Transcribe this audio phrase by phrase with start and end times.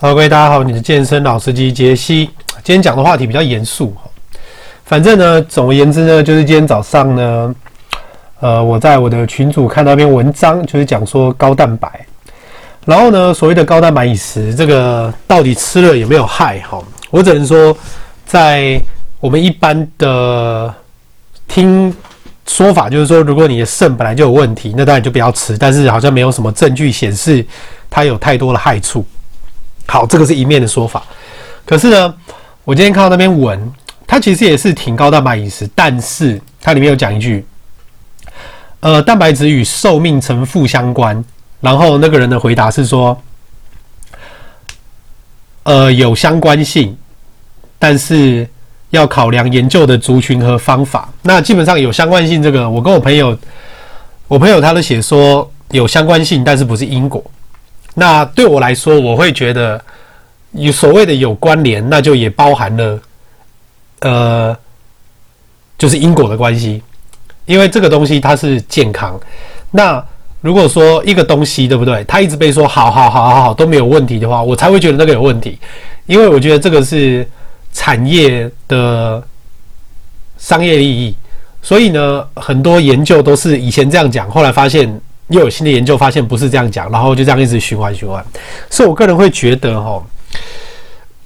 [0.00, 2.28] 各位大家好，你的健身老司机杰西。
[2.64, 3.94] 今天讲的话题比较严肃，
[4.84, 7.54] 反正呢，总而言之呢，就是今天早上呢，
[8.40, 11.88] 呃，我在我的群组看到一篇文章，就是讲说高蛋白。
[12.84, 16.58] 然后呢，所谓的高蛋白饮食，这个到底吃了有没有害？
[16.68, 17.74] 哈，我只能说，
[18.26, 18.82] 在
[19.20, 20.74] 我们一般的
[21.46, 21.94] 听
[22.48, 25.56] 说法，就是说，如果你的肾本来就有问题，那当然就不要吃。
[25.56, 27.46] 但是好像没有什么证据显示
[27.88, 29.06] 它有太多的害处。
[29.86, 31.02] 好，这个是一面的说法。
[31.64, 32.14] 可是呢，
[32.64, 33.72] 我今天看到那篇文，
[34.06, 37.46] 它其实也是挺高蛋白饮食，但是它里面有讲一句，
[38.80, 41.24] 呃，蛋白质与寿命呈负相关。
[41.60, 43.18] 然后那个人的回答是说，
[45.62, 46.94] 呃，有相关性，
[47.78, 48.46] 但是
[48.90, 51.08] 要考量研究的族群和方法。
[51.22, 53.38] 那基本上有相关性，这个我跟我朋友，
[54.28, 57.24] 我朋友他都写说有相关性，但是不是因果。
[57.96, 59.80] 那对我来说，我会觉得
[60.50, 63.00] 有所谓的有关联，那就也包含了，
[64.00, 64.56] 呃，
[65.78, 66.82] 就是因果的关系，
[67.46, 69.18] 因为这个东西它是健康。
[69.70, 70.04] 那
[70.40, 75.56] 如果说一个东西对不对，它一直被说好好好好好都没有问题的话，我才会觉得那个有问题，
[76.06, 77.24] 因为我觉得这个是
[77.72, 79.22] 产业的
[80.36, 81.14] 商业利益，
[81.62, 85.00] 所以呢，很多研究都是以前这样讲，后来发现。
[85.28, 88.24] 又有新的研究发现不是这样讲，然后就这样一直循环循环。
[88.68, 90.02] 所以我个人会觉得，哈，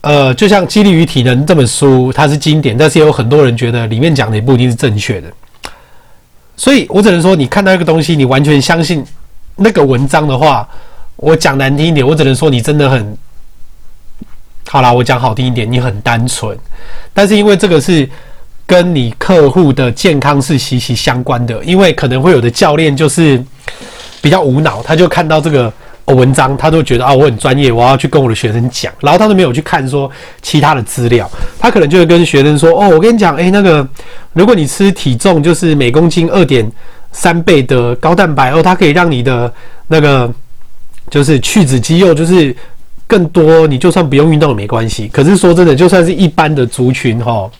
[0.00, 5.28] 呃，就像《激励与体能》这本书，它是经典，但是也有很多人觉得里面讲的也不一定是正确的。
[6.56, 9.04] 所以我只能说，你看到一个东西，你完全相信
[9.56, 10.68] 那个文章的话，
[11.16, 13.16] 我讲难听一点，我只能说你真的很
[14.68, 14.92] 好啦。
[14.92, 16.58] 我讲好听一点，你很单纯。
[17.12, 18.08] 但是因为这个是。
[18.66, 23.38] 跟你客户的健康是息息相关的，因为可能会有的教练就是
[24.20, 25.72] 比较无脑，他就看到这个
[26.06, 30.10] 文章，他都觉得啊，我很专业，我要去跟我的学生讲，然后他都没有去看说
[30.42, 33.86] 其他的资料，他可能就会跟学生说，哦，我跟你讲，诶，那个
[34.32, 36.70] 如果你吃体重就是每公斤二点
[37.12, 39.52] 三倍的高蛋白哦，它可以让你的
[39.88, 40.32] 那个
[41.10, 42.54] 就是去脂肌肉就是
[43.06, 45.08] 更多，你就算不用运动也没关系。
[45.08, 47.50] 可是说真的，就算是一般的族群哈。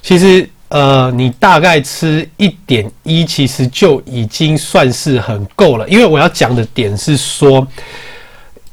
[0.00, 5.88] 其实，呃，你大概吃一点一，其实就已经算是很够了。
[5.88, 7.66] 因为我要讲的点是说，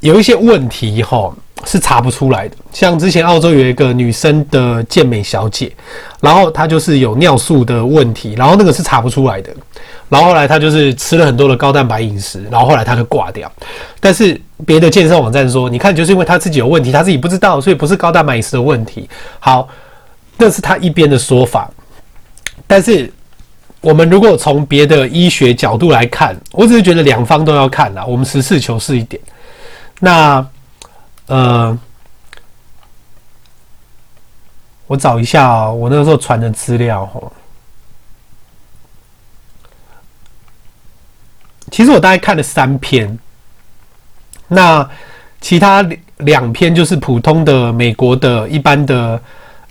[0.01, 2.55] 有一些问题哈是查不出来的。
[2.73, 5.71] 像之前澳洲有一个女生的健美小姐，
[6.19, 9.49] 然后她就是有尿素的问题，然后那个是查不出来的。
[10.09, 13.49] 然后后来她就是吃了很多的高蛋白饮食，然后后来她就挂掉。
[14.01, 19.09] 但是别的健身网站说，你看就是因为她自己有问题，她自己不知道，所以不是高蛋白饮食的问题。
[19.39, 19.65] 好。
[20.37, 21.71] 那是他一边的说法，
[22.67, 23.11] 但是
[23.81, 28.03] 我们如果从别的医学角度来看，我只是觉得两方都要看啦。
[28.05, 29.21] 我们实事求是一点。
[29.99, 30.47] 那
[31.27, 31.77] 呃，
[34.87, 37.31] 我找一下哦，我那时候传的资料哦。
[41.71, 43.17] 其实我大概看了三篇，
[44.47, 44.89] 那
[45.39, 45.87] 其他
[46.17, 49.21] 两篇就是普通的美国的一般的。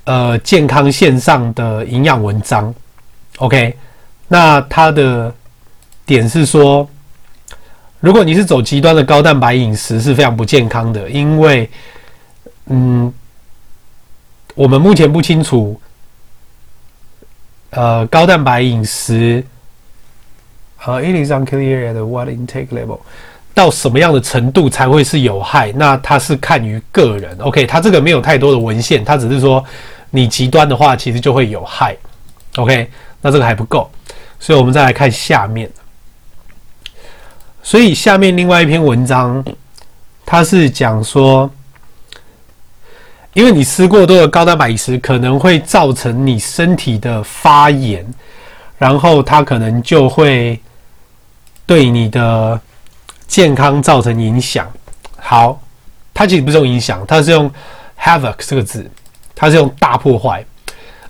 [0.06, 2.74] 呃，健康线上的营养文章
[3.38, 3.76] ，OK，
[4.28, 5.34] 那它的
[6.06, 6.88] 点是说，
[8.00, 11.68] 如果你是走极端的高蛋白饮食，是非常不健康的，因为，
[12.66, 13.12] 嗯，
[14.54, 15.80] 我们目前不清楚，
[17.70, 19.44] 呃，高蛋白饮食，
[20.84, 23.00] 呃，it is unclear at what intake level，
[23.52, 25.72] 到什么样的程度才会是有害？
[25.72, 29.64] 那它是看于个人，OK，它这个没有太多的文献，它只是说。
[30.16, 31.96] 你极端的话，其实就会有害。
[32.54, 32.88] OK，
[33.24, 33.90] 那这个还不够，
[34.38, 35.70] 所以我们再来看下面。
[37.62, 39.42] 所以下面另外一篇文章，
[40.26, 41.50] 它是讲说，
[43.32, 48.06] 因为你吃过多的高蛋白饮食，可能会造成你身体的发炎，
[48.76, 50.60] 然后它可能就会
[51.64, 52.60] 对你的
[53.26, 54.70] 健康造成影响。
[55.16, 55.58] 好，
[56.12, 57.50] 它其实不是用影响，它是用
[57.98, 58.86] havoc 这个字。
[59.34, 60.44] 它是用大破坏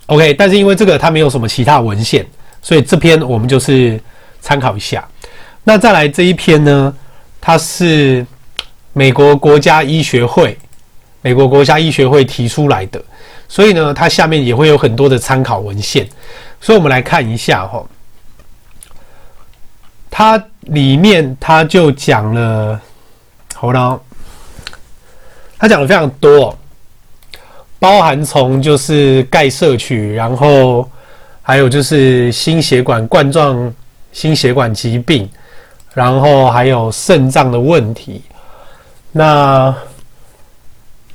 [0.07, 2.25] ，OK，但是因为这个它没有什么其他文献，
[2.61, 3.99] 所以这篇我们就是
[4.41, 5.07] 参考一下。
[5.63, 6.93] 那再来这一篇呢，
[7.41, 8.25] 它是
[8.93, 10.57] 美国国家医学会，
[11.21, 13.03] 美国国家医学会提出来的，
[13.47, 16.07] 所以呢，它下面也会有很多的参考文献。
[16.61, 17.83] 所以我们来看一下哈，
[20.09, 22.79] 它里面它就讲了，
[23.53, 23.99] 好了，
[25.57, 26.57] 它讲的非常多。
[27.79, 30.89] 包含从就是钙摄取，然后
[31.41, 33.73] 还有就是心血管冠状
[34.11, 35.29] 心血管疾病，
[35.93, 38.21] 然后还有肾脏的问题。
[39.11, 39.75] 那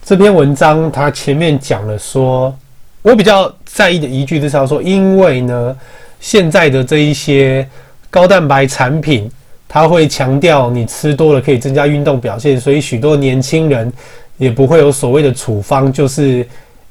[0.04, 2.54] 这篇文章它前面讲了说，
[3.02, 5.76] 我比较在意的一句就是要说，因为呢，
[6.20, 7.66] 现在的这一些
[8.10, 9.30] 高蛋白产品，
[9.68, 13.92] 它会强调你吃多了可以增加运动表现，所以许多年轻人
[14.40, 16.44] 也不会有所谓的处方，就是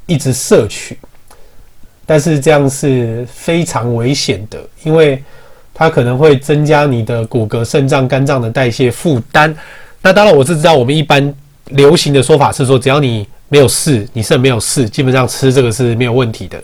[0.06, 0.96] 一直摄取。
[2.06, 5.22] 但是这样是非常危险的，因为
[5.74, 9.54] 它可能会增加你的骨骼、肾脏、肝脏的代谢负担。
[10.02, 11.34] 那当然，我是知道我们一般
[11.66, 16.64] 流行的说法是说，只要你没有事，你肾没有事，基本上吃这个是没有问题的。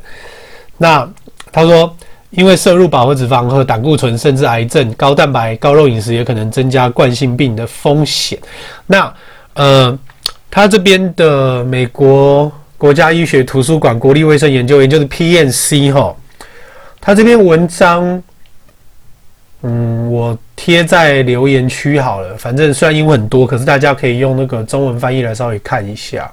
[0.78, 1.08] 那
[1.52, 1.96] 他说，
[2.30, 8.38] 因为摄入饱和脂肪和胆固醇，甚至癌症，高蛋白、高肉饮食也可能增加冠心病的风险。
[8.86, 9.12] 那
[9.54, 9.98] 呃，
[10.56, 16.16] 他这边的美国国家医学图书馆国立卫生研究院就是 PNC 哈，
[17.02, 18.24] 他这篇文章。
[19.64, 22.38] 嗯，我贴在留言区好了。
[22.38, 26.32] 反正虽然英文很多，可是大家可以用那个中文翻译来稍微看一下。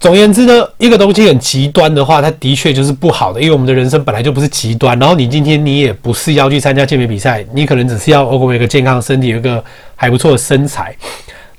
[0.00, 3.38] 总言之呢，一个东西很极端的话，它的确就是不好的。
[3.38, 4.98] 因为我们的人生本来就不是极端。
[4.98, 9.62] 然后你今天你也不是要去参加健美比赛，你可能只是要偶尔有一个健康的身体，有一个
[9.94, 10.96] 还不错的身材。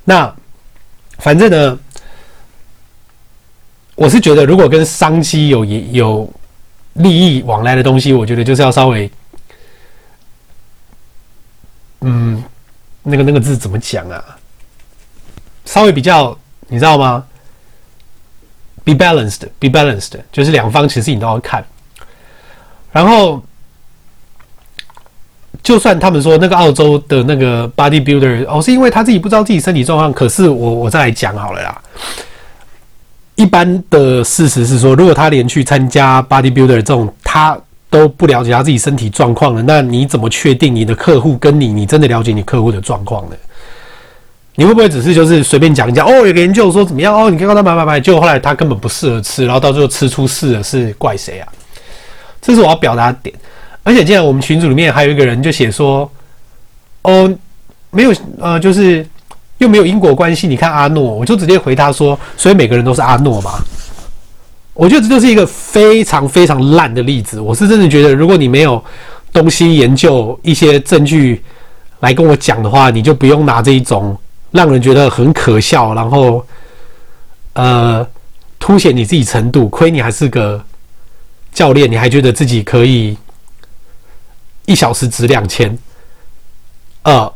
[0.02, 0.34] 那
[1.20, 1.78] 反正呢，
[3.94, 6.32] 我是觉得如果跟商机有有
[6.94, 9.10] 利益往来的东西，我觉得就是要稍微。
[12.00, 12.42] 嗯，
[13.02, 14.24] 那个那个字怎么讲啊？
[15.66, 16.36] 稍微比较，
[16.68, 17.26] 你知道吗
[18.82, 21.62] ？Be balanced, be balanced，就是两方其实你都要看。
[22.90, 23.44] 然后，
[25.62, 30.12] 就算他们说那个澳洲的那个 bodybuilder 哦，是因为他自己不知道自己身体状况。
[30.12, 31.80] 可是我我再来讲好了啦。
[33.34, 37.58] 一般的事实是说，如果他连去参加 bodybuilder 这种他。
[37.92, 43.34] 都不了解他自己身体状况了，那你怎么确定你的客户跟你，你真的了解你客户的状况呢？
[44.54, 46.06] 你会不会只是就是随便讲一讲？
[46.06, 47.12] 哦，有个研究说怎么样？
[47.12, 51.48] 哦，你看到他买买买，结果后来他根本不适合吃，然后到最后吃出事了，是怪谁啊？
[52.40, 53.34] 这是我要表达的点。
[53.82, 56.10] 而且，既然我们群组里面还有一个人就写说，
[57.02, 57.32] 哦，
[57.90, 59.04] 没有，呃，就是
[59.58, 60.46] 又没有因果关系。
[60.46, 63.52] 你看阿诺，我就直接回他说，所以每个人都是阿诺嘛。
[64.74, 67.40] 我觉得这就是一个非常非常烂的例子。
[67.40, 68.82] 我是真的觉得，如果你没有
[69.32, 71.42] 东西研究一些证据
[72.00, 74.16] 来跟我讲的话，你就不用拿这一种
[74.52, 76.44] 让人觉得很可笑，然后
[77.54, 78.06] 呃
[78.58, 79.68] 凸显你自己程度。
[79.68, 80.62] 亏你还是个
[81.52, 83.16] 教练，你还觉得自己可以
[84.70, 85.76] 一小时值两千。
[87.02, 87.32] 呃，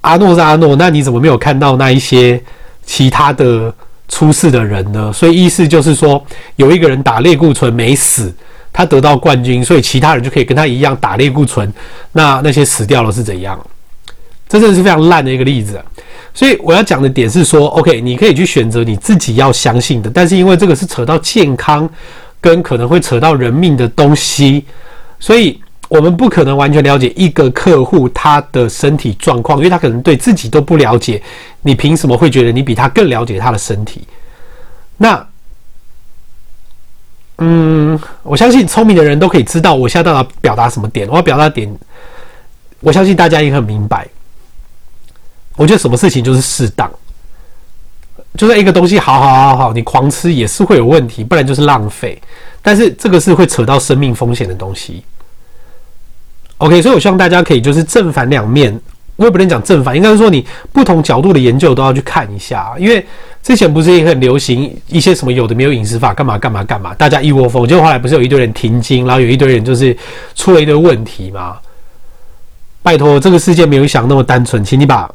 [0.00, 2.42] 阿诺是阿诺，那你怎么没有看到那一些
[2.84, 3.72] 其他的？
[4.08, 5.10] 出事的人呢？
[5.10, 6.22] 所以意思就是说，
[6.56, 8.30] 有一个人打类固醇没死，
[8.70, 11.72] 他得到冠军，所以其他人就可以跟他一样打类固醇。
[12.12, 13.58] 那那些死掉了是怎样？
[14.46, 15.82] 这真的是非常烂的一个例子。
[16.34, 21.88] 所以我要讲的点是说，OK，你可以去选择你自己要相信的，但是因为这个是扯到健康
[22.38, 24.66] 跟可能会扯到人命的东西，
[25.18, 25.58] 所以。
[25.92, 31.22] 我们不可能完全了解一个客户他的身体状况，因为他可能对自己都不了解。
[31.60, 34.08] 你凭什么会觉得你比他更了解他的身体？
[34.96, 35.28] 那，
[37.36, 41.06] 嗯，我相信聪明的人都可以知道我现在要表达什么点。
[41.10, 41.70] 我要表达点，
[42.80, 44.08] 我相信大家也很明白。
[45.56, 46.90] 我觉得什么事情就是适当，
[48.38, 52.18] 就算一个东西好好好好，你狂吃也是会有问题，不然就是浪费。
[52.62, 55.04] 但是这个是会扯到生命风险的东西。
[56.62, 58.72] OK，所以我希望大家可以就是正反两面，
[59.16, 62.72] 我也不能讲正反，应该是说你不同角度的研究都要去看一下。
[62.78, 63.04] 因为
[63.42, 69.96] 之前不是也很流行一些什么有的没有饮食法，干嘛干嘛干嘛，大家一窝蜂，结果后来不是有一堆人停经，然后有一堆人就是
[70.36, 71.58] 出了一堆问题嘛。
[72.80, 75.12] 拜托，这个世界没有想那么单纯，请你把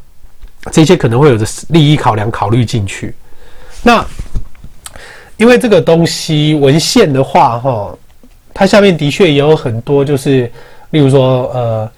[0.70, 3.16] 这些可能会有的利益考量考虑进去。
[3.84, 4.06] 那
[5.38, 7.98] 因为这个东西文献的话，哈，
[8.54, 10.51] 它下面的确也有很多就是。
[10.91, 11.91] 例如说，呃，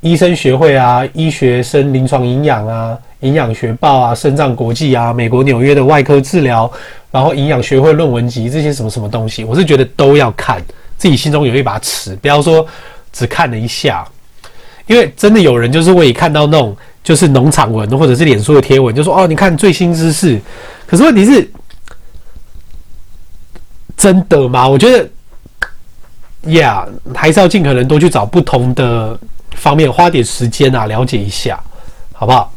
[0.00, 6.70] 医生学会啊，医学生临床营养啊，营养学报啊，肾脏国际啊，美国纽约的外科治疗，
[7.12, 10.60] 然后营养学会论文集这些什么什么东西，我是觉得都要看，
[10.98, 12.66] 自己心中有一把尺，不要说
[13.12, 14.04] 只看了一下，
[14.86, 20.40] 因为真的有人就是会看到那种就是农场文或者是脸书的贴文，就说哦，你看最新知识，
[20.88, 21.48] 可是问题是
[23.96, 24.68] 真的吗？
[24.68, 25.08] 我觉得。
[26.44, 29.18] Yeah，还是要尽可能多去找不同的
[29.52, 31.62] 方面，花点时间啊，了解一下，
[32.12, 32.52] 好不好？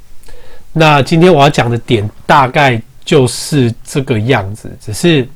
[0.73, 5.27] 那今天我要讲的点大概就是这个样子，只是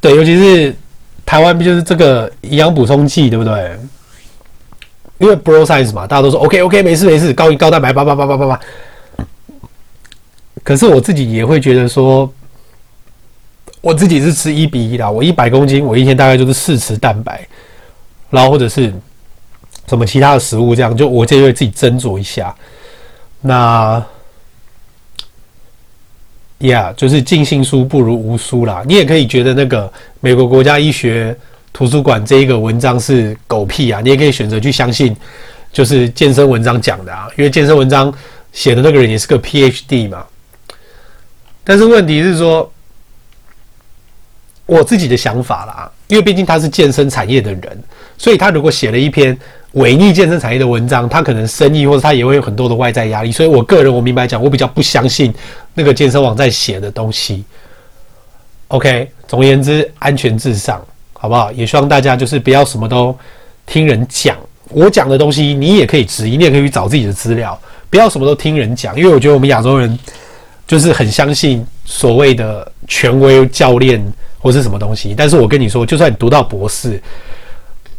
[0.00, 0.74] 对，尤其是
[1.24, 3.78] 台湾不就是这个营养补充剂，对不对？
[5.18, 8.60] 因为 Bro Science 嘛，大家都说 OK OK，没事没事，高高蛋白，叭叭叭叭叭叭。
[10.62, 12.30] 可是我自己也会觉得说，
[13.86, 17.46] 我自己是吃一比一的，我一百公斤，我一天大概就是四次蛋白，
[18.30, 18.92] 然后或者是
[19.86, 22.52] 什么其他的食物，这样就我就会自己斟酌一下。
[23.42, 24.04] 那
[26.58, 28.82] 呀就是尽信书不如无书啦。
[28.88, 31.36] 你也可以觉得那个美国国家医学
[31.72, 35.16] 图书馆这一个文章是狗屁啊，你也可以选择去相信，
[35.72, 38.12] 就是健身文章讲的啊，因为健身文章
[38.52, 40.26] 写的那个人也是个 PhD 嘛。
[41.62, 42.68] 但是问题是说，
[44.66, 47.82] 我自己的想法啦，因为毕竟他是健身产业的人，
[48.18, 49.36] 所以他如果写了一篇
[49.72, 53.30] 违逆健身产业的文章，他可能生意或者他也会有很多的外在压力。
[53.30, 55.32] 所以我个人，我明白讲，我比较不相信
[55.74, 57.44] 那个健身网站写的东西。
[58.68, 61.52] OK，总而言之，安全至上，好不好？
[61.52, 63.16] 也希望大家就是不要什么都
[63.66, 64.36] 听人讲。
[64.70, 67.56] 我讲的东西，你也可以质疑，你也可以去找自己的资料，
[67.88, 68.98] 不要什么都听人讲。
[68.98, 69.96] 因为我觉得我们亚洲人
[70.66, 74.02] 就是很相信所谓的权威教练
[74.46, 75.12] 或是什么东西。
[75.12, 77.02] 但是我跟你说，就算你读到博士，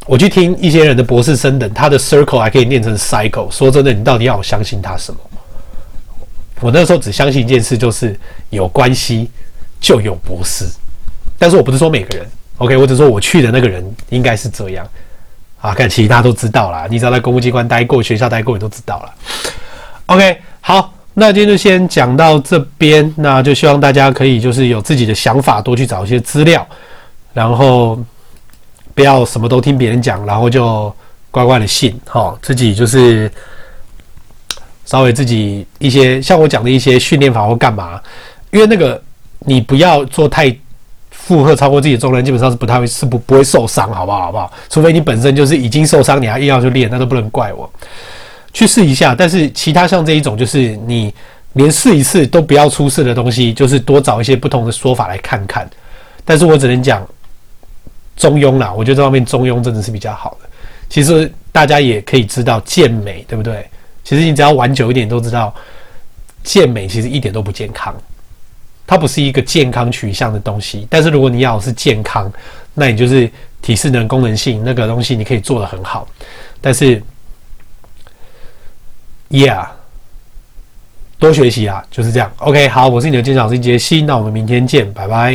[0.06, 3.52] 我去听一些人的博士生等，他的 circle 还可以念成 cycle。
[3.52, 5.20] 说真的，你到底要我相信他什么？
[6.62, 8.18] 我那时候只相信一件事，就是
[8.50, 9.30] 有关系
[9.82, 10.66] 就有博士。
[11.38, 12.26] 但是我不是说每个人
[12.60, 14.88] ，OK，我只说我去的那个人应该是这样。
[15.60, 19.14] 啊，看其他都知道啦，你只要在公务机关待过、学校待过，你都知道了。
[20.06, 26.66] OK，好，那今天就先讲到这边，那就希望大家可以就是有自己的想法，多去找一些资料，
[27.34, 27.98] 然后
[28.94, 30.94] 不要什么都听别人讲，然后就
[31.32, 33.32] 乖乖的信，哈，自己就是
[34.86, 38.00] 稍微自己一些像我讲的一些训练法或干嘛，
[38.52, 39.02] 因为那个
[39.40, 40.56] 你不要做太。
[41.10, 44.22] 负荷超过自己的重量，基本上是不太会，是不不会受伤，好不好？
[44.22, 44.50] 好不好？
[44.70, 47.70] 除非你本身就是已经受伤，你还硬要去练，那都不能怪我。
[48.58, 51.14] 去试一下，但是其他像这一种，就是你
[51.54, 55.70] 连试一次都不要出事的东西，就是多找一些不同的说法来看看。
[56.26, 57.08] 但是我只能讲
[58.16, 60.50] 中庸啦，我觉得这方面中庸真的是比较好的。
[60.90, 63.64] 其实大家也可以知道健美，对不对？
[64.04, 65.54] 其实你只要玩久一点，都知道
[66.44, 67.96] 健美其实一点都不健康。
[68.88, 72.34] 它不是一个健康取向的东西，但是如果你要是健康，
[72.74, 73.30] 那你就是
[73.62, 76.08] 体适能、功能性那个东西，你可以做得很好。
[76.60, 77.00] 但是
[79.30, 79.66] ，Yeah，
[81.20, 82.32] 多学习啊，就是这样。
[82.38, 85.34] OK，好，我是你的健身老师杰西，那我们明天见，拜拜。